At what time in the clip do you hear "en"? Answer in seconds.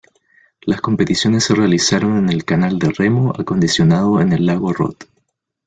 2.17-2.29, 4.19-4.33